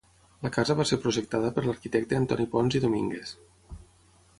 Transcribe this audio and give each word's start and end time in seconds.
La 0.45 0.49
casa 0.55 0.75
va 0.79 0.85
ser 0.91 0.99
projectada 1.03 1.53
per 1.57 1.65
l'arquitecte 1.67 2.21
Antoni 2.21 2.51
Pons 2.57 2.79
i 2.81 2.87
Domínguez. 2.87 3.41